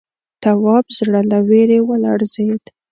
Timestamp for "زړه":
0.97-1.21